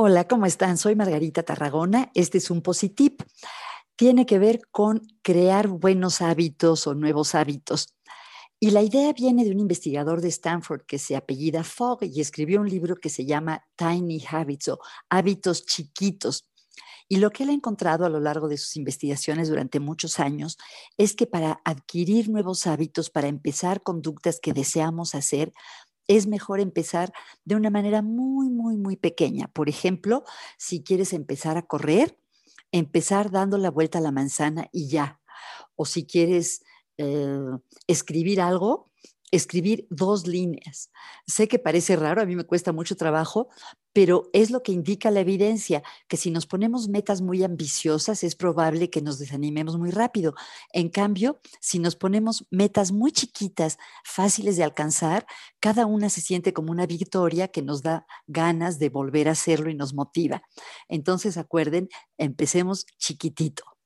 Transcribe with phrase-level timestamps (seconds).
[0.00, 0.78] Hola, ¿cómo están?
[0.78, 2.12] Soy Margarita Tarragona.
[2.14, 3.20] Este es un Positip.
[3.96, 7.96] Tiene que ver con crear buenos hábitos o nuevos hábitos.
[8.60, 12.60] Y la idea viene de un investigador de Stanford que se apellida Fogg y escribió
[12.60, 14.78] un libro que se llama Tiny Habits o
[15.08, 16.48] Hábitos Chiquitos.
[17.08, 20.58] Y lo que él ha encontrado a lo largo de sus investigaciones durante muchos años
[20.96, 25.52] es que para adquirir nuevos hábitos, para empezar conductas que deseamos hacer,
[26.08, 27.12] es mejor empezar
[27.44, 29.48] de una manera muy, muy, muy pequeña.
[29.48, 30.24] Por ejemplo,
[30.56, 32.18] si quieres empezar a correr,
[32.72, 35.20] empezar dando la vuelta a la manzana y ya.
[35.76, 36.62] O si quieres
[36.96, 37.38] eh,
[37.86, 38.87] escribir algo,
[39.30, 40.90] escribir dos líneas.
[41.26, 43.48] Sé que parece raro, a mí me cuesta mucho trabajo,
[43.92, 48.36] pero es lo que indica la evidencia, que si nos ponemos metas muy ambiciosas es
[48.36, 50.34] probable que nos desanimemos muy rápido.
[50.72, 55.26] En cambio, si nos ponemos metas muy chiquitas, fáciles de alcanzar,
[55.60, 59.70] cada una se siente como una victoria que nos da ganas de volver a hacerlo
[59.70, 60.42] y nos motiva.
[60.88, 61.88] Entonces, acuerden,
[62.18, 63.77] empecemos chiquitito.